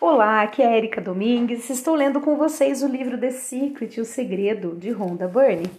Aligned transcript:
Olá, 0.00 0.42
aqui 0.42 0.60
é 0.60 0.76
Erika 0.76 1.00
Domingues. 1.00 1.70
Estou 1.70 1.94
lendo 1.94 2.20
com 2.20 2.36
vocês 2.36 2.82
o 2.82 2.88
livro 2.88 3.18
The 3.18 3.30
Secret, 3.30 4.00
O 4.00 4.04
Segredo, 4.04 4.74
de 4.74 4.90
Rhonda 4.90 5.26
Byrne. 5.28 5.70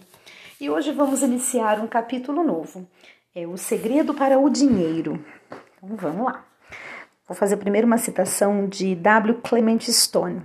E 0.60 0.68
hoje 0.70 0.90
vamos 0.90 1.22
iniciar 1.22 1.78
um 1.80 1.86
capítulo 1.86 2.42
novo. 2.42 2.88
É 3.34 3.46
O 3.46 3.56
Segredo 3.56 4.14
para 4.14 4.38
o 4.38 4.48
Dinheiro. 4.48 5.24
Então 5.76 5.96
vamos 5.96 6.26
lá. 6.26 6.44
Vou 7.28 7.36
fazer 7.36 7.58
primeiro 7.58 7.86
uma 7.86 7.98
citação 7.98 8.66
de 8.66 8.94
W. 8.96 9.40
Clement 9.42 9.80
Stone. 9.82 10.42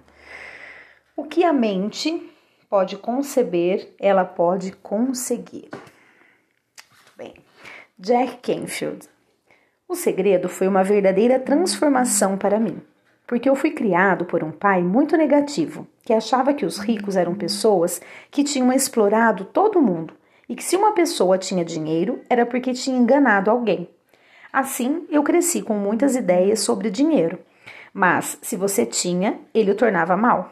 O 1.16 1.24
que 1.24 1.44
a 1.44 1.54
mente 1.54 2.30
pode 2.70 2.98
conceber, 2.98 3.96
ela 4.00 4.26
pode 4.26 4.74
conseguir. 4.74 5.70
Bem. 7.18 7.34
Jack 7.98 8.38
Canfield. 8.38 9.08
O 9.88 9.96
segredo 9.96 10.48
foi 10.48 10.68
uma 10.68 10.84
verdadeira 10.84 11.40
transformação 11.40 12.38
para 12.38 12.60
mim, 12.60 12.82
porque 13.32 13.48
eu 13.48 13.56
fui 13.56 13.72
criado 13.72 14.26
por 14.26 14.44
um 14.44 14.52
pai 14.52 14.84
muito 14.84 15.16
negativo, 15.16 15.88
que 16.04 16.12
achava 16.12 16.54
que 16.54 16.66
os 16.66 16.78
ricos 16.78 17.16
eram 17.16 17.34
pessoas 17.34 18.02
que 18.30 18.44
tinham 18.44 18.74
explorado 18.74 19.46
todo 19.46 19.82
mundo 19.82 20.14
e 20.50 20.54
que 20.54 20.62
se 20.62 20.76
uma 20.76 20.92
pessoa 20.92 21.38
tinha 21.38 21.64
dinheiro 21.64 22.20
era 22.30 22.46
porque 22.46 22.74
tinha 22.74 22.98
enganado 22.98 23.50
alguém. 23.50 23.90
Assim, 24.52 25.08
eu 25.10 25.24
cresci 25.24 25.62
com 25.62 25.76
muitas 25.76 26.14
ideias 26.14 26.60
sobre 26.60 26.90
dinheiro, 26.90 27.40
mas 27.94 28.38
se 28.42 28.58
você 28.58 28.86
tinha, 28.86 29.40
ele 29.54 29.72
o 29.72 29.76
tornava 29.76 30.18
mal. 30.18 30.52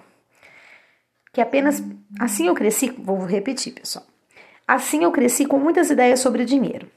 Que 1.33 1.41
apenas 1.41 1.83
assim 2.17 2.47
eu 2.47 2.55
cresci, 2.55 2.91
vou 2.97 3.25
repetir, 3.25 3.73
pessoal. 3.73 4.05
Assim 4.65 5.03
eu 5.03 5.11
cresci 5.11 5.45
com 5.45 5.59
muitas 5.59 5.89
ideias 5.89 6.21
sobre 6.21 6.45
dinheiro 6.45 6.87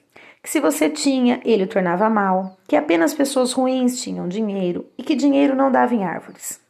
que 0.43 0.51
se 0.51 0.59
você 0.59 0.91
tinha, 0.91 1.41
ele 1.45 1.65
o 1.65 1.69
tornava 1.69 2.11
mal, 2.11 2.57
que 2.67 2.75
apenas 2.75 3.15
pessoas 3.15 3.53
ruins 3.53 4.03
tinham 4.03 4.27
dinheiro 4.27 4.87
e 4.99 5.03
que 5.03 5.15
dinheiro 5.15 5.55
não 5.55 5.71
dava 5.71 5.95
em 5.95 6.05
árvores. 6.05 6.61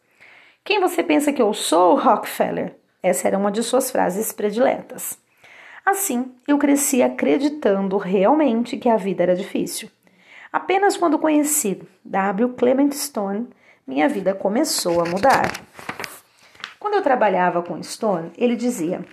Quem 0.63 0.79
você 0.79 1.03
pensa 1.03 1.33
que 1.33 1.41
eu 1.41 1.55
sou, 1.55 1.97
Rockefeller? 1.97 2.77
Essa 3.03 3.29
era 3.29 3.39
uma 3.39 3.51
de 3.51 3.63
suas 3.63 3.91
frases 3.91 4.31
prediletas. 4.31 5.19
Assim, 5.85 6.33
eu 6.47 6.59
cresci 6.59 7.03
acreditando 7.03 7.97
realmente 7.97 8.77
que 8.77 8.89
a 8.89 8.97
vida 8.97 9.23
era 9.23 9.35
difícil. 9.35 9.91
Apenas 10.53 10.97
quando 10.97 11.19
conheci 11.19 11.83
W. 12.05 12.51
Clement 12.51 12.93
Stone, 12.93 13.49
minha 13.87 14.09
vida 14.09 14.35
começou 14.35 15.01
a 15.01 15.09
mudar. 15.09 15.51
Quando 16.79 16.95
eu 16.95 17.03
trabalhava 17.03 17.63
com 17.63 17.83
Stone, 17.83 18.31
ele 18.37 18.55
dizia: 18.55 19.05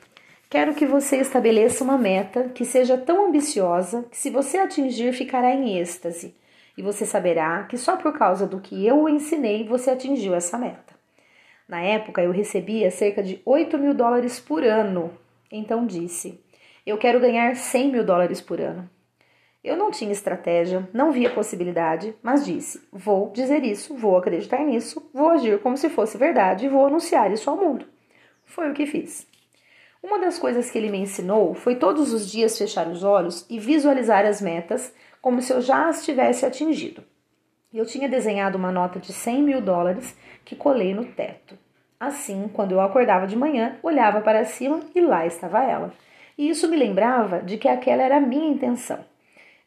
Quero 0.49 0.73
que 0.73 0.83
você 0.83 1.17
estabeleça 1.17 1.83
uma 1.83 1.95
meta 1.95 2.49
que 2.49 2.65
seja 2.65 2.97
tão 2.97 3.27
ambiciosa 3.27 4.03
que, 4.09 4.17
se 4.17 4.31
você 4.31 4.57
atingir, 4.57 5.13
ficará 5.13 5.53
em 5.53 5.77
êxtase, 5.77 6.35
e 6.75 6.81
você 6.81 7.05
saberá 7.05 7.65
que 7.65 7.77
só 7.77 7.95
por 7.95 8.17
causa 8.17 8.47
do 8.47 8.59
que 8.59 8.83
eu 8.83 9.03
o 9.03 9.07
ensinei 9.07 9.67
você 9.67 9.91
atingiu 9.91 10.33
essa 10.33 10.57
meta. 10.57 10.95
Na 11.67 11.81
época, 11.81 12.23
eu 12.23 12.31
recebia 12.31 12.89
cerca 12.89 13.21
de 13.21 13.39
8 13.45 13.77
mil 13.77 13.93
dólares 13.93 14.39
por 14.39 14.63
ano, 14.63 15.13
então 15.51 15.85
disse: 15.85 16.43
Eu 16.83 16.97
quero 16.97 17.19
ganhar 17.19 17.55
100 17.55 17.91
mil 17.91 18.03
dólares 18.03 18.41
por 18.41 18.59
ano. 18.59 18.89
Eu 19.63 19.77
não 19.77 19.91
tinha 19.91 20.11
estratégia, 20.11 20.89
não 20.91 21.11
via 21.11 21.29
possibilidade, 21.29 22.15
mas 22.23 22.43
disse: 22.43 22.81
Vou 22.91 23.29
dizer 23.31 23.63
isso, 23.63 23.95
vou 23.95 24.17
acreditar 24.17 24.65
nisso, 24.65 25.11
vou 25.13 25.29
agir 25.29 25.59
como 25.59 25.77
se 25.77 25.89
fosse 25.89 26.17
verdade 26.17 26.65
e 26.65 26.69
vou 26.69 26.87
anunciar 26.87 27.31
isso 27.31 27.51
ao 27.51 27.55
mundo. 27.55 27.85
Foi 28.45 28.71
o 28.71 28.73
que 28.73 28.87
fiz. 28.87 29.28
Uma 30.01 30.17
das 30.19 30.39
coisas 30.39 30.71
que 30.71 30.77
ele 30.77 30.89
me 30.89 30.99
ensinou 30.99 31.53
foi 31.53 31.75
todos 31.75 32.13
os 32.13 32.29
dias 32.31 32.57
fechar 32.57 32.87
os 32.87 33.03
olhos 33.03 33.45
e 33.49 33.59
visualizar 33.59 34.25
as 34.25 34.41
metas 34.41 34.93
como 35.21 35.41
se 35.41 35.51
eu 35.51 35.61
já 35.61 35.89
as 35.89 36.05
tivesse 36.05 36.45
atingido. 36.45 37.03
Eu 37.73 37.85
tinha 37.85 38.09
desenhado 38.09 38.57
uma 38.57 38.71
nota 38.71 38.99
de 38.99 39.11
100 39.11 39.43
mil 39.43 39.61
dólares 39.61 40.17
que 40.45 40.55
colei 40.55 40.93
no 40.93 41.05
teto. 41.05 41.57
Assim, 41.99 42.49
quando 42.53 42.71
eu 42.71 42.79
acordava 42.79 43.27
de 43.27 43.35
manhã, 43.35 43.77
olhava 43.83 44.21
para 44.21 44.45
cima 44.45 44.79
e 44.95 45.01
lá 45.01 45.25
estava 45.25 45.63
ela. 45.63 45.93
E 46.37 46.49
isso 46.49 46.69
me 46.69 46.77
lembrava 46.77 47.41
de 47.41 47.57
que 47.57 47.67
aquela 47.67 48.01
era 48.01 48.17
a 48.17 48.21
minha 48.21 48.49
intenção. 48.49 49.03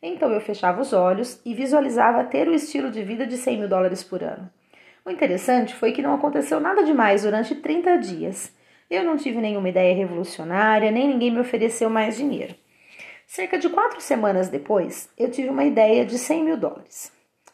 Então 0.02 0.32
eu 0.32 0.40
fechava 0.40 0.80
os 0.80 0.92
olhos 0.92 1.40
e 1.44 1.54
visualizava 1.54 2.24
ter 2.24 2.48
o 2.48 2.54
estilo 2.54 2.90
de 2.90 3.02
vida 3.02 3.26
de 3.26 3.36
100 3.36 3.58
mil 3.58 3.68
dólares 3.68 4.02
por 4.02 4.22
ano. 4.22 4.50
O 5.04 5.10
interessante 5.10 5.74
foi 5.74 5.92
que 5.92 6.00
não 6.00 6.14
aconteceu 6.14 6.58
nada 6.58 6.82
demais 6.82 7.22
durante 7.22 7.54
30 7.54 7.98
dias. 7.98 8.52
Eu 8.92 9.04
não 9.04 9.16
tive 9.16 9.41
nenhuma 9.41 9.70
ideia 9.70 9.97
revolucionária, 9.97 10.91
nem 10.91 11.08
ninguém 11.08 11.30
me 11.30 11.41
ofereceu 11.41 11.88
mais 11.88 12.14
dinheiro. 12.14 12.54
Cerca 13.26 13.58
de 13.58 13.70
quatro 13.70 14.03
semanas 14.03 14.50
depois, 14.50 15.08
eu 15.16 15.30
tive 15.30 15.48
uma 15.48 15.64
ideia 15.64 16.04
de 16.04 16.19
100 16.19 16.44
mil 16.44 16.58
dólares. 16.58 17.10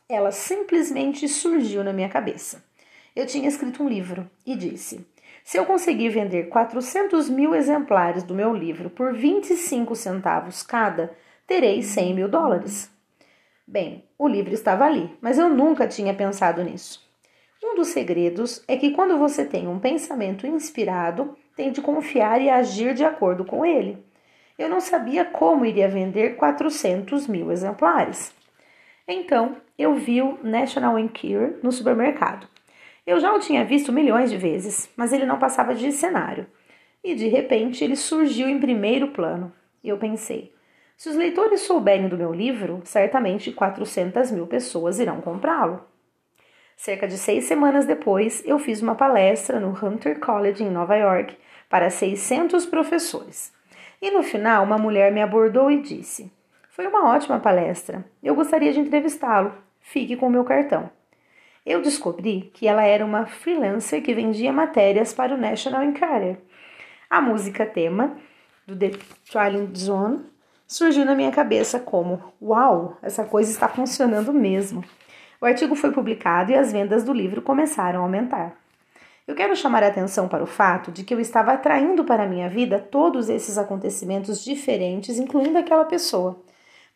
Ela 0.08 0.32
simplesmente 0.32 1.28
surgiu 1.28 1.84
na 1.84 1.92
minha 1.92 2.08
cabeça. 2.08 2.64
Eu 3.14 3.24
tinha 3.24 3.46
escrito 3.46 3.84
um 3.84 3.88
livro 3.88 4.28
e 4.44 4.56
disse: 4.56 5.06
se 5.44 5.56
eu 5.56 5.64
conseguir 5.64 6.08
vender 6.08 6.48
400 6.48 7.30
mil 7.30 7.54
exemplares 7.54 8.24
do 8.24 8.34
meu 8.34 8.52
livro 8.52 8.90
por 8.90 9.14
25 9.14 9.94
centavos 9.94 10.64
cada, 10.64 11.16
terei 11.46 11.84
100 11.84 12.14
mil 12.14 12.28
dólares. 12.28 12.90
Bem, 13.64 14.04
o 14.18 14.26
livro 14.26 14.52
estava 14.52 14.86
ali, 14.86 15.16
mas 15.20 15.38
eu 15.38 15.48
nunca 15.48 15.86
tinha 15.86 16.12
pensado 16.12 16.64
nisso. 16.64 17.07
Um 17.60 17.74
dos 17.74 17.88
segredos 17.88 18.62
é 18.68 18.76
que 18.76 18.92
quando 18.92 19.18
você 19.18 19.44
tem 19.44 19.66
um 19.66 19.80
pensamento 19.80 20.46
inspirado, 20.46 21.36
tem 21.56 21.72
de 21.72 21.82
confiar 21.82 22.40
e 22.40 22.48
agir 22.48 22.94
de 22.94 23.04
acordo 23.04 23.44
com 23.44 23.66
ele. 23.66 23.98
Eu 24.56 24.68
não 24.68 24.80
sabia 24.80 25.24
como 25.24 25.66
iria 25.66 25.88
vender 25.88 26.36
400 26.36 27.26
mil 27.26 27.50
exemplares. 27.50 28.32
Então, 29.08 29.56
eu 29.76 29.94
vi 29.96 30.22
o 30.22 30.38
National 30.40 30.98
Enquirer 31.00 31.58
no 31.60 31.72
supermercado. 31.72 32.46
Eu 33.04 33.18
já 33.18 33.34
o 33.34 33.40
tinha 33.40 33.64
visto 33.64 33.92
milhões 33.92 34.30
de 34.30 34.36
vezes, 34.36 34.88
mas 34.96 35.12
ele 35.12 35.26
não 35.26 35.38
passava 35.38 35.74
de 35.74 35.90
cenário. 35.90 36.46
E 37.02 37.14
de 37.16 37.26
repente 37.26 37.82
ele 37.82 37.96
surgiu 37.96 38.48
em 38.48 38.60
primeiro 38.60 39.08
plano. 39.08 39.52
Eu 39.82 39.98
pensei: 39.98 40.52
se 40.96 41.08
os 41.08 41.16
leitores 41.16 41.62
souberem 41.62 42.08
do 42.08 42.18
meu 42.18 42.32
livro, 42.32 42.82
certamente 42.84 43.50
400 43.50 44.30
mil 44.30 44.46
pessoas 44.46 45.00
irão 45.00 45.20
comprá-lo. 45.20 45.87
Cerca 46.78 47.08
de 47.08 47.18
seis 47.18 47.42
semanas 47.46 47.86
depois, 47.86 48.40
eu 48.46 48.56
fiz 48.56 48.80
uma 48.80 48.94
palestra 48.94 49.58
no 49.58 49.70
Hunter 49.70 50.20
College 50.20 50.62
em 50.62 50.70
Nova 50.70 50.94
York 50.94 51.36
para 51.68 51.90
600 51.90 52.66
professores. 52.66 53.52
E 54.00 54.12
no 54.12 54.22
final, 54.22 54.62
uma 54.62 54.78
mulher 54.78 55.10
me 55.10 55.20
abordou 55.20 55.72
e 55.72 55.82
disse: 55.82 56.30
Foi 56.70 56.86
uma 56.86 57.10
ótima 57.10 57.40
palestra. 57.40 58.04
Eu 58.22 58.36
gostaria 58.36 58.72
de 58.72 58.78
entrevistá-lo. 58.78 59.52
Fique 59.80 60.14
com 60.14 60.28
o 60.28 60.30
meu 60.30 60.44
cartão. 60.44 60.88
Eu 61.66 61.82
descobri 61.82 62.48
que 62.54 62.68
ela 62.68 62.84
era 62.84 63.04
uma 63.04 63.26
freelancer 63.26 64.00
que 64.00 64.14
vendia 64.14 64.52
matérias 64.52 65.12
para 65.12 65.34
o 65.34 65.36
National 65.36 65.82
Enquirer. 65.82 66.38
A 67.10 67.20
música 67.20 67.66
tema 67.66 68.16
do 68.64 68.76
The 68.76 68.92
Trialing 69.28 69.74
Zone 69.74 70.26
surgiu 70.64 71.04
na 71.04 71.16
minha 71.16 71.32
cabeça 71.32 71.80
como: 71.80 72.32
Uau, 72.40 72.96
essa 73.02 73.24
coisa 73.24 73.50
está 73.50 73.68
funcionando 73.68 74.32
mesmo. 74.32 74.84
O 75.40 75.46
artigo 75.46 75.76
foi 75.76 75.92
publicado 75.92 76.50
e 76.50 76.56
as 76.56 76.72
vendas 76.72 77.04
do 77.04 77.12
livro 77.12 77.40
começaram 77.40 78.00
a 78.00 78.02
aumentar. 78.02 78.56
Eu 79.26 79.36
quero 79.36 79.54
chamar 79.54 79.84
a 79.84 79.88
atenção 79.88 80.26
para 80.26 80.42
o 80.42 80.46
fato 80.46 80.90
de 80.90 81.04
que 81.04 81.14
eu 81.14 81.20
estava 81.20 81.52
atraindo 81.52 82.04
para 82.04 82.24
a 82.24 82.26
minha 82.26 82.48
vida 82.48 82.78
todos 82.78 83.28
esses 83.28 83.56
acontecimentos 83.58 84.42
diferentes, 84.42 85.18
incluindo 85.18 85.58
aquela 85.58 85.84
pessoa. 85.84 86.42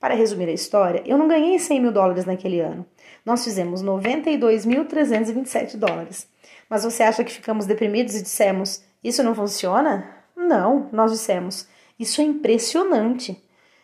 Para 0.00 0.14
resumir 0.14 0.48
a 0.48 0.52
história, 0.52 1.02
eu 1.06 1.16
não 1.16 1.28
ganhei 1.28 1.56
100 1.58 1.81
mil 1.81 1.92
dólares 1.92 2.25
naquele 2.25 2.58
ano. 2.58 2.84
Nós 3.25 3.44
fizemos 3.44 3.84
92.327 3.84 5.76
dólares. 5.76 6.26
Mas 6.69 6.82
você 6.82 7.04
acha 7.04 7.22
que 7.22 7.31
ficamos 7.31 7.66
deprimidos 7.66 8.16
e 8.16 8.22
dissemos: 8.22 8.82
Isso 9.04 9.22
não 9.22 9.34
funciona? 9.34 10.08
Não, 10.34 10.88
nós 10.91 11.12
dissemos: 11.12 11.69
Isso 11.97 12.20
é 12.20 12.25
impressionante. 12.25 13.41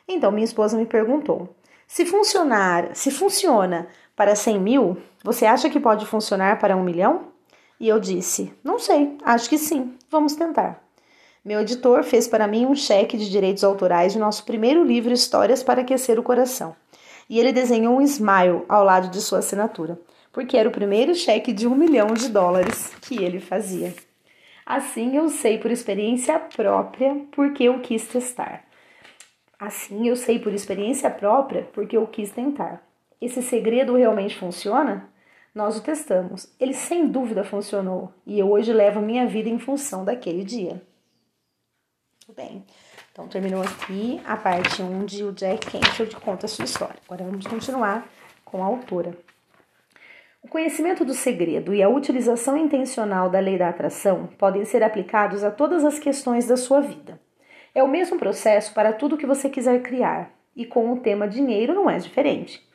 Então 0.09 0.33
minha 0.33 0.45
esposa 0.45 0.77
me 0.77 0.87
perguntou: 0.87 1.55
Se 1.87 2.05
funcionar, 2.05 2.97
se 2.97 3.11
funciona 3.13 3.87
para 4.19 4.35
100 4.35 4.59
mil, 4.59 4.97
você 5.23 5.47
acha 5.47 5.71
que 5.71 5.79
pode 5.79 6.05
funcionar 6.05 6.59
para 6.59 6.77
um 6.77 6.83
milhão? 6.83 7.29
E 7.79 7.89
eu 7.89 8.01
disse: 8.01 8.53
Não 8.65 8.77
sei, 8.77 9.17
acho 9.25 9.49
que 9.49 9.57
sim, 9.57 9.95
vamos 10.11 10.35
tentar. 10.35 10.83
Meu 11.45 11.61
editor 11.61 12.03
fez 12.03 12.27
para 12.27 12.49
mim 12.49 12.67
um 12.67 12.75
cheque 12.75 13.17
de 13.17 13.31
direitos 13.31 13.63
autorais 13.63 14.13
de 14.13 14.19
nosso 14.19 14.45
primeiro 14.45 14.83
livro 14.83 15.13
Histórias 15.13 15.63
para 15.63 15.83
Aquecer 15.83 16.19
o 16.19 16.23
Coração. 16.25 16.75
E 17.31 17.39
ele 17.39 17.53
desenhou 17.53 17.97
um 17.97 18.01
smile 18.01 18.65
ao 18.69 18.83
lado 18.83 19.09
de 19.09 19.21
sua 19.21 19.39
assinatura, 19.39 19.97
porque 20.33 20.57
era 20.57 20.69
o 20.69 20.73
primeiro 20.73 21.15
cheque 21.15 21.53
de 21.53 21.69
um 21.69 21.77
milhão 21.77 22.09
de 22.09 22.29
dólares 22.29 22.93
que 23.01 23.23
ele 23.23 23.39
fazia. 23.39 23.95
Assim 24.67 25.17
eu 25.17 25.29
sei 25.29 25.59
por 25.59 25.71
experiência 25.71 26.41
própria 26.41 27.15
porque 27.31 27.63
eu 27.63 27.79
quis 27.79 28.09
testar. 28.09 28.65
Assim 29.61 30.09
eu 30.09 30.17
sei 30.17 30.41
por 30.41 30.53
experiência 30.53 31.09
própria 31.09 31.69
porque 31.73 31.97
eu 31.97 32.05
quis 32.09 32.33
tentar. 32.33 32.88
Esse 33.21 33.43
segredo 33.43 33.97
realmente 33.97 34.37
funciona? 34.37 35.09
Nós 35.55 35.77
o 35.77 35.83
testamos. 35.83 36.55
Ele 36.61 36.75
sem 36.75 37.09
dúvida 37.09 37.43
funcionou 37.43 38.13
e 38.25 38.39
eu 38.39 38.51
hoje 38.51 38.73
levo 38.73 39.01
minha 39.01 39.27
vida 39.27 39.49
em 39.49 39.59
função 39.59 40.05
daquele 40.05 40.45
dia. 40.45 40.81
Tudo 42.21 42.37
bem. 42.37 42.65
Então 43.11 43.27
terminou 43.27 43.63
aqui 43.63 44.21
a 44.25 44.37
parte 44.37 44.81
onde 44.83 45.25
o 45.25 45.33
Jack 45.33 45.71
Canfield 45.71 46.15
conta 46.17 46.47
a 46.47 46.49
sua 46.49 46.65
história. 46.65 47.01
Agora 47.07 47.25
vamos 47.25 47.47
continuar 47.47 48.09
com 48.45 48.63
a 48.63 48.67
autora. 48.67 49.17
O 50.41 50.47
conhecimento 50.47 51.05
do 51.05 51.15
segredo 51.15 51.75
e 51.75 51.83
a 51.83 51.89
utilização 51.89 52.57
intencional 52.57 53.29
da 53.29 53.41
lei 53.41 53.59
da 53.59 53.69
atração 53.69 54.29
podem 54.39 54.65
ser 54.65 54.85
aplicados 54.85 55.43
a 55.43 55.51
todas 55.51 55.85
as 55.85 55.99
questões 55.99 56.47
da 56.47 56.57
sua 56.57 56.81
vida. 56.81 57.21
É 57.75 57.83
o 57.83 57.89
mesmo 57.89 58.19
processo 58.19 58.73
para 58.73 58.93
tudo 58.93 59.17
que 59.17 59.27
você 59.27 59.51
quiser 59.51 59.83
criar, 59.83 60.31
e 60.55 60.65
com 60.65 60.93
o 60.93 61.01
tema 61.01 61.27
dinheiro 61.27 61.75
não 61.75 61.91
é 61.91 61.99
diferente. 61.99 62.68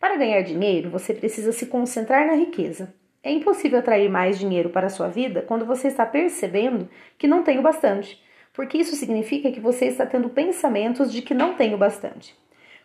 Para 0.00 0.16
ganhar 0.16 0.40
dinheiro, 0.40 0.88
você 0.88 1.12
precisa 1.12 1.52
se 1.52 1.66
concentrar 1.66 2.26
na 2.26 2.32
riqueza. 2.32 2.94
É 3.22 3.30
impossível 3.30 3.78
atrair 3.78 4.08
mais 4.08 4.38
dinheiro 4.38 4.70
para 4.70 4.86
a 4.86 4.90
sua 4.90 5.08
vida 5.08 5.42
quando 5.42 5.66
você 5.66 5.88
está 5.88 6.06
percebendo 6.06 6.88
que 7.18 7.28
não 7.28 7.42
tem 7.42 7.58
o 7.58 7.62
bastante, 7.62 8.18
porque 8.54 8.78
isso 8.78 8.96
significa 8.96 9.52
que 9.52 9.60
você 9.60 9.84
está 9.84 10.06
tendo 10.06 10.30
pensamentos 10.30 11.12
de 11.12 11.20
que 11.20 11.34
não 11.34 11.52
tem 11.52 11.74
o 11.74 11.78
bastante. 11.78 12.34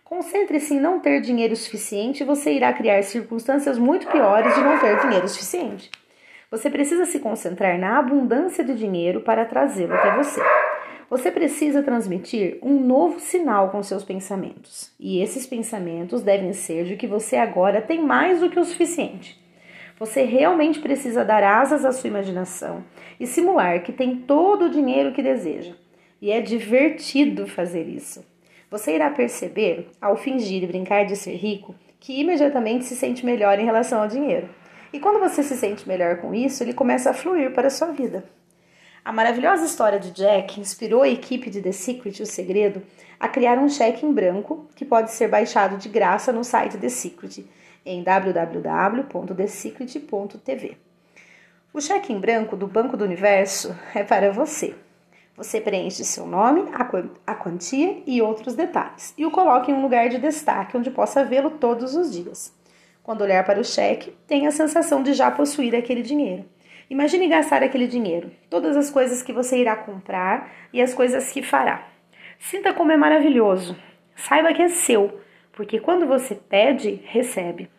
Concentre-se 0.04 0.74
em 0.74 0.80
não 0.80 1.00
ter 1.00 1.22
dinheiro 1.22 1.56
suficiente 1.56 2.22
e 2.22 2.26
você 2.26 2.52
irá 2.52 2.74
criar 2.74 3.02
circunstâncias 3.02 3.78
muito 3.78 4.08
piores 4.08 4.54
de 4.54 4.62
não 4.62 4.78
ter 4.78 5.00
dinheiro 5.00 5.28
suficiente. 5.30 5.90
Você 6.52 6.70
precisa 6.70 7.06
se 7.06 7.20
concentrar 7.20 7.80
na 7.80 7.98
abundância 7.98 8.64
de 8.64 8.76
dinheiro 8.76 9.22
para 9.22 9.46
trazê-lo 9.46 9.94
até 9.94 10.14
você. 10.18 10.42
Você 11.10 11.32
precisa 11.32 11.84
transmitir 11.84 12.58
um 12.64 12.80
novo 12.80 13.20
sinal 13.20 13.70
com 13.70 13.84
seus 13.84 14.04
pensamentos. 14.04 14.92
E 15.00 15.22
esses 15.22 15.46
pensamentos 15.46 16.24
devem 16.24 16.52
ser 16.52 16.86
de 16.86 16.96
que 16.96 17.06
você 17.06 17.36
agora 17.36 17.82
tem 17.82 18.02
mais 18.02 18.40
do 18.40 18.50
que 18.50 18.60
o 18.60 18.66
suficiente. 18.66 19.40
Você 20.00 20.24
realmente 20.24 20.80
precisa 20.80 21.24
dar 21.24 21.44
asas 21.44 21.86
à 21.86 21.92
sua 21.92 22.10
imaginação 22.10 22.84
e 23.20 23.28
simular 23.28 23.84
que 23.84 23.94
tem 23.94 24.18
todo 24.18 24.66
o 24.66 24.70
dinheiro 24.70 25.14
que 25.14 25.22
deseja. 25.22 25.74
E 26.22 26.32
é 26.32 26.42
divertido 26.42 27.48
fazer 27.48 27.88
isso. 27.88 28.26
Você 28.72 28.96
irá 28.96 29.10
perceber, 29.12 29.88
ao 30.02 30.18
fingir 30.18 30.64
e 30.64 30.68
brincar 30.68 31.06
de 31.06 31.16
ser 31.16 31.36
rico, 31.36 31.76
que 32.00 32.20
imediatamente 32.20 32.84
se 32.84 32.96
sente 32.96 33.26
melhor 33.26 33.60
em 33.60 33.66
relação 33.66 34.02
ao 34.02 34.08
dinheiro. 34.08 34.50
E 34.92 35.00
quando 35.00 35.20
você 35.20 35.44
se 35.44 35.56
sente 35.56 35.88
melhor 35.88 36.18
com 36.18 36.34
isso, 36.34 36.64
ele 36.64 36.74
começa 36.74 37.12
a 37.12 37.14
fluir 37.14 37.54
para 37.54 37.68
a 37.68 37.72
sua 37.72 37.92
vida. 37.92 38.24
A 39.06 39.12
maravilhosa 39.12 39.66
história 39.66 40.00
de 40.00 40.10
Jack 40.10 40.60
inspirou 40.60 41.04
a 41.04 41.08
equipe 41.08 41.52
de 41.52 41.62
The 41.62 41.72
Secret, 41.72 42.24
o 42.24 42.26
segredo, 42.26 42.82
a 43.20 43.28
criar 43.28 43.60
um 43.60 43.70
cheque 43.70 44.04
em 44.04 44.12
branco 44.12 44.68
que 44.76 44.84
pode 44.84 45.12
ser 45.12 45.28
baixado 45.28 45.78
de 45.78 45.88
graça 45.88 46.34
no 46.34 46.44
site 46.44 46.80
The 46.80 46.90
Secret, 46.90 47.48
em 47.86 48.02
www.thesecret.tv. 48.02 50.78
O 51.72 51.80
cheque 51.80 52.12
em 52.12 52.20
branco 52.20 52.56
do 52.56 52.66
Banco 52.66 52.98
do 52.98 53.04
Universo 53.04 53.76
é 53.94 54.04
para 54.04 54.32
você. 54.32 54.74
Você 55.38 55.62
preenche 55.62 56.04
seu 56.04 56.26
nome, 56.26 56.64
a 57.28 57.36
quantia 57.36 58.02
e 58.08 58.24
outros 58.24 58.56
detalhes 58.56 59.14
e 59.16 59.24
o 59.24 59.30
coloca 59.30 59.70
em 59.70 59.76
um 59.76 59.84
lugar 59.84 60.10
de 60.10 60.18
destaque 60.18 60.76
onde 60.76 60.90
possa 60.90 61.24
vê-lo 61.24 61.52
todos 61.52 61.96
os 61.96 62.12
dias. 62.12 62.52
Quando 63.04 63.22
olhar 63.22 63.46
para 63.46 63.62
o 63.62 63.64
cheque, 63.64 64.18
tenha 64.26 64.50
a 64.50 64.52
sensação 64.52 65.04
de 65.04 65.14
já 65.14 65.30
possuir 65.30 65.76
aquele 65.76 66.02
dinheiro. 66.02 66.55
Imagine 66.90 67.28
gastar 67.28 67.64
aquele 67.64 67.88
dinheiro, 67.88 68.32
todas 68.50 68.78
as 68.78 68.92
coisas 68.92 69.24
que 69.24 69.34
você 69.34 69.58
irá 69.58 69.76
comprar 69.76 70.52
e 70.72 70.82
as 70.82 70.94
coisas 70.94 71.32
que 71.32 71.42
fará. 71.42 71.88
Sinta 72.38 72.74
como 72.74 72.92
é 72.92 72.98
maravilhoso. 72.98 73.76
Saiba 74.16 74.54
que 74.54 74.62
é 74.62 74.68
seu, 74.68 75.20
porque 75.52 75.80
quando 75.80 76.06
você 76.06 76.36
pede, 76.36 77.02
recebe. 77.06 77.70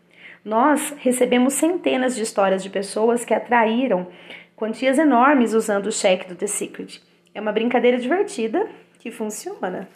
Nós 0.44 0.94
recebemos 0.98 1.54
centenas 1.54 2.16
de 2.16 2.22
histórias 2.22 2.62
de 2.62 2.70
pessoas 2.70 3.24
que 3.24 3.34
atraíram 3.34 4.08
quantias 4.56 4.98
enormes 4.98 5.54
usando 5.54 5.86
o 5.86 5.92
cheque 5.92 6.28
do 6.28 6.34
The 6.34 6.46
Secret. 6.46 7.00
É 7.34 7.40
uma 7.40 7.52
brincadeira 7.52 7.98
divertida 7.98 8.66
que 8.98 9.10
funciona. 9.10 9.88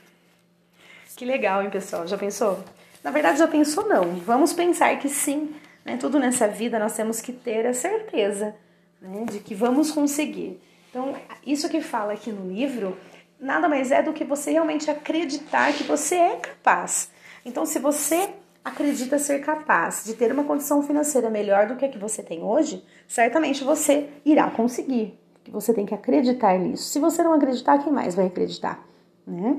Que 1.16 1.24
legal, 1.24 1.62
hein, 1.62 1.70
pessoal? 1.70 2.06
Já 2.06 2.16
pensou? 2.16 2.62
Na 3.02 3.10
verdade, 3.10 3.38
já 3.38 3.48
pensou 3.48 3.88
não. 3.88 4.16
Vamos 4.20 4.52
pensar 4.52 4.96
que 4.98 5.08
sim. 5.08 5.54
Né? 5.84 5.96
Tudo 5.96 6.18
nessa 6.18 6.46
vida 6.46 6.78
nós 6.78 6.94
temos 6.94 7.20
que 7.20 7.32
ter 7.32 7.66
a 7.66 7.72
certeza 7.72 8.54
né? 9.00 9.25
de 9.25 9.41
que 9.41 9.55
vamos 9.55 9.91
conseguir. 9.91 10.61
Então, 10.91 11.14
isso 11.47 11.69
que 11.69 11.81
fala 11.81 12.12
aqui 12.12 12.32
no 12.32 12.52
livro 12.52 12.97
nada 13.41 13.69
mais 13.69 13.91
é 13.91 14.02
do 14.02 14.12
que 14.12 14.25
você 14.25 14.52
realmente 14.52 14.91
acreditar 14.91 15.73
que 15.73 15.85
você 15.85 16.17
é 16.17 16.37
capaz. 16.37 17.11
Então, 17.44 17.64
se 17.64 17.79
você 17.79 18.31
acredita 18.64 19.19
ser 19.19 19.41
capaz 19.41 20.05
de 20.05 20.14
ter 20.14 20.31
uma 20.31 20.44
condição 20.44 20.82
financeira 20.82 21.31
melhor 21.31 21.67
do 21.67 21.76
que 21.76 21.85
a 21.85 21.88
que 21.88 21.99
você 21.99 22.23
tem 22.23 22.43
hoje, 22.43 22.85
certamente 23.08 23.64
você 23.64 24.08
irá 24.25 24.50
conseguir 24.50 25.19
que 25.43 25.50
você 25.50 25.73
tem 25.73 25.87
que 25.87 25.94
acreditar 25.94 26.58
nisso. 26.58 26.85
Se 26.85 26.99
você 26.99 27.23
não 27.23 27.32
acreditar, 27.32 27.79
quem 27.79 27.93
mais 27.93 28.14
vai 28.14 28.26
acreditar? 28.26 28.85
Né? 29.26 29.56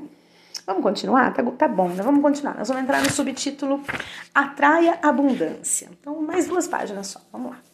Vamos 0.65 0.83
continuar? 0.83 1.33
Tá, 1.33 1.43
tá 1.43 1.67
bom, 1.67 1.89
né? 1.89 2.03
vamos 2.03 2.21
continuar. 2.21 2.55
Nós 2.57 2.67
vamos 2.67 2.83
entrar 2.83 3.01
no 3.01 3.11
subtítulo 3.11 3.81
Atraia 4.33 4.99
Abundância. 5.01 5.89
Então, 5.99 6.21
mais 6.21 6.47
duas 6.47 6.67
páginas 6.67 7.07
só. 7.07 7.21
Vamos 7.31 7.51
lá. 7.51 7.70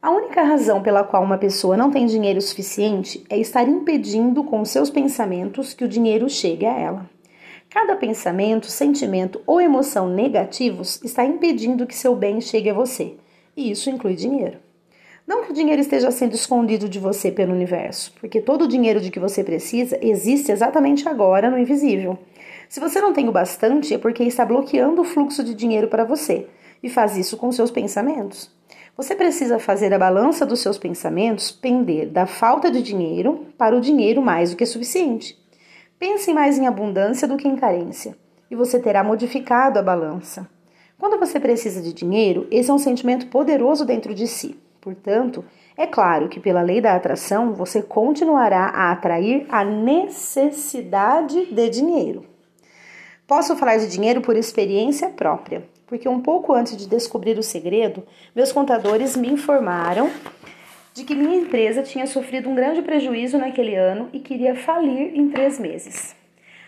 A 0.00 0.12
única 0.12 0.44
razão 0.44 0.80
pela 0.80 1.02
qual 1.02 1.24
uma 1.24 1.38
pessoa 1.38 1.76
não 1.76 1.90
tem 1.90 2.06
dinheiro 2.06 2.40
suficiente 2.40 3.24
é 3.28 3.36
estar 3.36 3.68
impedindo 3.68 4.44
com 4.44 4.64
seus 4.64 4.88
pensamentos 4.90 5.74
que 5.74 5.84
o 5.84 5.88
dinheiro 5.88 6.28
chegue 6.28 6.64
a 6.64 6.78
ela. 6.78 7.10
Cada 7.68 7.96
pensamento, 7.96 8.70
sentimento 8.70 9.42
ou 9.44 9.60
emoção 9.60 10.08
negativos 10.08 11.00
está 11.02 11.24
impedindo 11.24 11.84
que 11.84 11.96
seu 11.96 12.14
bem 12.14 12.40
chegue 12.40 12.70
a 12.70 12.74
você, 12.74 13.16
e 13.56 13.72
isso 13.72 13.90
inclui 13.90 14.14
dinheiro. 14.14 14.58
Não 15.26 15.42
que 15.42 15.50
o 15.50 15.54
dinheiro 15.54 15.82
esteja 15.82 16.12
sendo 16.12 16.34
escondido 16.34 16.88
de 16.88 17.00
você 17.00 17.32
pelo 17.32 17.52
universo, 17.52 18.14
porque 18.20 18.40
todo 18.40 18.62
o 18.62 18.68
dinheiro 18.68 19.00
de 19.00 19.10
que 19.10 19.18
você 19.18 19.42
precisa 19.42 19.98
existe 20.00 20.52
exatamente 20.52 21.08
agora 21.08 21.50
no 21.50 21.58
invisível. 21.58 22.16
Se 22.68 22.78
você 22.78 23.00
não 23.00 23.12
tem 23.12 23.28
o 23.28 23.32
bastante, 23.32 23.94
é 23.94 23.98
porque 23.98 24.22
está 24.22 24.44
bloqueando 24.44 25.02
o 25.02 25.04
fluxo 25.04 25.42
de 25.42 25.54
dinheiro 25.54 25.88
para 25.88 26.04
você 26.04 26.46
e 26.80 26.88
faz 26.88 27.16
isso 27.16 27.36
com 27.36 27.50
seus 27.50 27.72
pensamentos. 27.72 28.56
Você 28.98 29.14
precisa 29.14 29.60
fazer 29.60 29.94
a 29.94 29.98
balança 29.98 30.44
dos 30.44 30.58
seus 30.58 30.76
pensamentos 30.76 31.52
pender 31.52 32.08
da 32.08 32.26
falta 32.26 32.68
de 32.68 32.82
dinheiro 32.82 33.46
para 33.56 33.76
o 33.76 33.80
dinheiro 33.80 34.20
mais 34.20 34.50
do 34.50 34.56
que 34.56 34.66
suficiente. 34.66 35.38
Pense 36.00 36.34
mais 36.34 36.58
em 36.58 36.66
abundância 36.66 37.28
do 37.28 37.36
que 37.36 37.46
em 37.46 37.54
carência, 37.54 38.18
e 38.50 38.56
você 38.56 38.80
terá 38.80 39.04
modificado 39.04 39.78
a 39.78 39.82
balança. 39.82 40.48
Quando 40.98 41.16
você 41.16 41.38
precisa 41.38 41.80
de 41.80 41.92
dinheiro, 41.92 42.48
esse 42.50 42.72
é 42.72 42.74
um 42.74 42.78
sentimento 42.78 43.28
poderoso 43.28 43.84
dentro 43.84 44.12
de 44.12 44.26
si. 44.26 44.58
Portanto, 44.80 45.44
é 45.76 45.86
claro 45.86 46.28
que 46.28 46.40
pela 46.40 46.60
lei 46.60 46.80
da 46.80 46.96
atração 46.96 47.54
você 47.54 47.80
continuará 47.80 48.64
a 48.64 48.90
atrair 48.90 49.46
a 49.48 49.64
necessidade 49.64 51.46
de 51.54 51.70
dinheiro. 51.70 52.24
Posso 53.28 53.54
falar 53.54 53.76
de 53.76 53.86
dinheiro 53.86 54.20
por 54.22 54.36
experiência 54.36 55.08
própria, 55.08 55.62
porque 55.88 56.08
um 56.08 56.20
pouco 56.20 56.52
antes 56.52 56.76
de 56.76 56.86
descobrir 56.86 57.38
o 57.38 57.42
segredo, 57.42 58.04
meus 58.36 58.52
contadores 58.52 59.16
me 59.16 59.28
informaram 59.28 60.10
de 60.94 61.04
que 61.04 61.14
minha 61.14 61.36
empresa 61.36 61.82
tinha 61.82 62.06
sofrido 62.06 62.48
um 62.48 62.54
grande 62.54 62.82
prejuízo 62.82 63.38
naquele 63.38 63.74
ano 63.74 64.08
e 64.12 64.20
queria 64.20 64.54
falir 64.54 65.16
em 65.16 65.30
três 65.30 65.58
meses. 65.58 66.14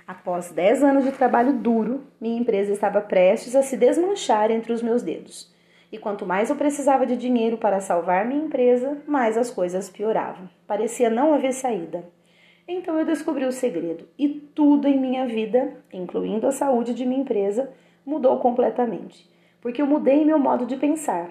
Após 0.07 0.51
dez 0.51 0.83
anos 0.83 1.05
de 1.05 1.13
trabalho 1.13 1.53
duro, 1.53 2.05
minha 2.21 2.41
empresa 2.41 2.73
estava 2.73 3.01
prestes 3.01 3.55
a 3.55 3.63
se 3.63 3.77
desmanchar 3.77 4.51
entre 4.51 4.73
os 4.73 4.83
meus 4.83 5.03
dedos. 5.03 5.53
E 5.93 5.99
quanto 5.99 6.25
mais 6.25 6.51
eu 6.51 6.57
precisava 6.57 7.05
de 7.05 7.17
dinheiro 7.17 7.59
para 7.59 7.81
salvar 7.81 8.25
minha 8.25 8.45
empresa, 8.45 8.99
mais 9.07 9.37
as 9.37 9.51
coisas 9.51 9.89
pioravam. 9.89 10.49
Parecia 10.67 11.11
não 11.11 11.35
haver 11.35 11.53
saída. 11.53 12.05
Então 12.67 12.99
eu 12.99 13.05
descobri 13.05 13.45
o 13.45 13.53
segredo 13.53 14.09
e 14.17 14.29
tudo 14.29 14.87
em 14.87 14.99
minha 14.99 15.27
vida, 15.27 15.77
incluindo 15.93 16.47
a 16.47 16.53
saúde 16.53 16.95
de 16.95 17.05
minha 17.05 17.21
empresa, 17.21 17.69
mudou 18.05 18.39
completamente, 18.39 19.29
porque 19.61 19.81
eu 19.83 19.87
mudei 19.87 20.25
meu 20.25 20.39
modo 20.39 20.67
de 20.67 20.77
pensar. 20.77 21.31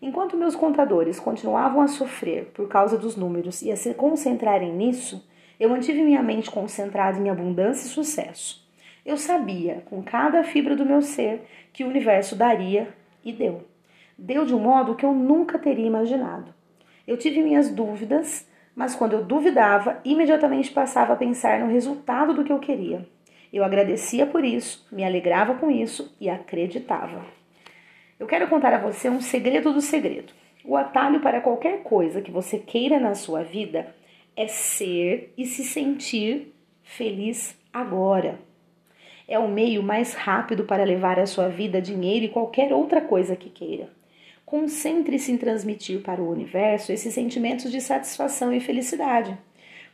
Enquanto 0.00 0.36
meus 0.36 0.56
contadores 0.56 1.20
continuavam 1.20 1.80
a 1.80 1.86
sofrer 1.86 2.46
por 2.54 2.68
causa 2.68 2.98
dos 2.98 3.16
números 3.16 3.62
e 3.62 3.70
a 3.70 3.76
se 3.76 3.94
concentrarem 3.94 4.72
nisso, 4.72 5.26
eu 5.58 5.68
mantive 5.68 6.02
minha 6.02 6.22
mente 6.22 6.50
concentrada 6.50 7.18
em 7.18 7.30
abundância 7.30 7.86
e 7.86 7.90
sucesso. 7.90 8.66
Eu 9.04 9.16
sabia, 9.16 9.82
com 9.86 10.02
cada 10.02 10.42
fibra 10.42 10.74
do 10.74 10.84
meu 10.84 11.02
ser, 11.02 11.46
que 11.72 11.84
o 11.84 11.88
universo 11.88 12.34
daria 12.34 12.88
e 13.24 13.32
deu 13.32 13.72
deu 14.22 14.44
de 14.44 14.54
um 14.54 14.58
modo 14.58 14.94
que 14.94 15.04
eu 15.04 15.12
nunca 15.12 15.58
teria 15.58 15.86
imaginado. 15.86 16.54
Eu 17.06 17.16
tive 17.16 17.42
minhas 17.42 17.68
dúvidas, 17.68 18.48
mas 18.74 18.94
quando 18.94 19.14
eu 19.14 19.24
duvidava, 19.24 19.98
imediatamente 20.04 20.70
passava 20.70 21.12
a 21.12 21.16
pensar 21.16 21.58
no 21.58 21.72
resultado 21.72 22.32
do 22.32 22.44
que 22.44 22.52
eu 22.52 22.60
queria. 22.60 23.06
Eu 23.52 23.64
agradecia 23.64 24.26
por 24.26 24.44
isso, 24.44 24.86
me 24.90 25.04
alegrava 25.04 25.54
com 25.54 25.70
isso 25.70 26.16
e 26.20 26.30
acreditava. 26.30 27.26
Eu 28.18 28.26
quero 28.26 28.48
contar 28.48 28.72
a 28.72 28.78
você 28.78 29.10
um 29.10 29.20
segredo 29.20 29.72
do 29.72 29.80
segredo. 29.80 30.32
O 30.64 30.76
atalho 30.76 31.20
para 31.20 31.40
qualquer 31.40 31.82
coisa 31.82 32.22
que 32.22 32.30
você 32.30 32.58
queira 32.58 32.98
na 33.00 33.14
sua 33.14 33.42
vida 33.42 33.94
é 34.36 34.46
ser 34.46 35.34
e 35.36 35.44
se 35.44 35.64
sentir 35.64 36.54
feliz 36.82 37.58
agora. 37.72 38.38
É 39.28 39.38
o 39.38 39.48
meio 39.48 39.82
mais 39.82 40.14
rápido 40.14 40.64
para 40.64 40.84
levar 40.84 41.18
a 41.18 41.26
sua 41.26 41.48
vida 41.48 41.82
dinheiro 41.82 42.24
e 42.24 42.28
qualquer 42.28 42.72
outra 42.72 43.00
coisa 43.00 43.36
que 43.36 43.50
queira. 43.50 43.90
Concentre-se 44.46 45.32
em 45.32 45.36
transmitir 45.36 46.00
para 46.02 46.22
o 46.22 46.30
universo 46.30 46.92
esses 46.92 47.14
sentimentos 47.14 47.70
de 47.70 47.80
satisfação 47.80 48.52
e 48.52 48.60
felicidade. 48.60 49.36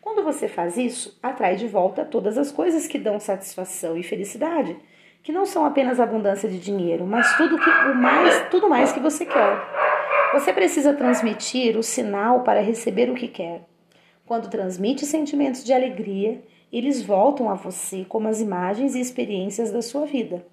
Quando 0.00 0.22
você 0.22 0.48
faz 0.48 0.76
isso, 0.76 1.18
atrai 1.22 1.56
de 1.56 1.66
volta 1.66 2.04
todas 2.04 2.38
as 2.38 2.52
coisas 2.52 2.86
que 2.86 2.98
dão 2.98 3.18
satisfação 3.18 3.96
e 3.96 4.02
felicidade, 4.02 4.76
que 5.22 5.32
não 5.32 5.44
são 5.44 5.64
apenas 5.64 6.00
abundância 6.00 6.48
de 6.48 6.58
dinheiro, 6.58 7.06
mas 7.06 7.36
tudo 7.36 7.58
que 7.58 7.68
o 7.68 7.94
mais, 7.94 8.48
tudo 8.48 8.68
mais 8.68 8.92
que 8.92 9.00
você 9.00 9.26
quer. 9.26 9.58
Você 10.32 10.52
precisa 10.52 10.94
transmitir 10.94 11.76
o 11.76 11.82
sinal 11.82 12.42
para 12.42 12.60
receber 12.60 13.10
o 13.10 13.14
que 13.14 13.28
quer. 13.28 13.62
Quando 14.24 14.50
transmite 14.50 15.06
sentimentos 15.06 15.64
de 15.64 15.72
alegria, 15.72 16.42
eles 16.72 17.02
voltam 17.02 17.50
a 17.50 17.54
você 17.54 18.04
como 18.06 18.28
as 18.28 18.40
imagens 18.40 18.94
e 18.94 19.00
experiências 19.00 19.72
da 19.72 19.80
sua 19.80 20.04
vida. 20.04 20.44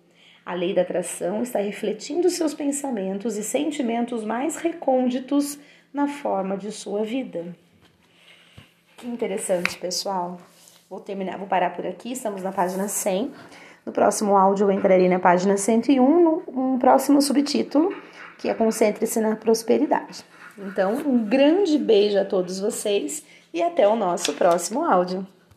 A 0.45 0.53
lei 0.53 0.73
da 0.73 0.83
atração 0.83 1.41
está 1.41 1.59
refletindo 1.59 2.29
seus 2.29 2.53
pensamentos 2.53 3.35
e 3.35 3.43
sentimentos 3.43 4.23
mais 4.23 4.57
recônditos 4.57 5.59
na 5.93 6.07
forma 6.07 6.55
de 6.55 6.71
sua 6.71 7.03
vida. 7.03 7.55
Que 8.97 9.07
interessante, 9.07 9.77
pessoal. 9.77 10.39
Vou 10.89 11.01
terminar, 11.01 11.37
vou 11.37 11.47
parar 11.47 11.75
por 11.75 11.85
aqui, 11.85 12.13
estamos 12.13 12.41
na 12.41 12.51
página 12.51 12.87
100. 12.87 13.31
No 13.85 13.91
próximo 13.91 14.37
áudio 14.37 14.65
eu 14.65 14.71
entrarei 14.71 15.09
na 15.09 15.19
página 15.19 15.57
101, 15.57 16.23
no 16.23 16.43
um 16.47 16.79
próximo 16.79 17.21
subtítulo, 17.21 17.93
que 18.37 18.49
é 18.49 18.53
Concentre-se 18.53 19.19
na 19.19 19.35
Prosperidade. 19.35 20.23
Então, 20.57 20.93
um 20.93 21.25
grande 21.25 21.77
beijo 21.77 22.17
a 22.17 22.23
todos 22.23 22.59
vocês 22.59 23.25
e 23.53 23.61
até 23.61 23.85
o 23.87 23.95
nosso 23.95 24.33
próximo 24.33 24.85
áudio. 24.85 25.27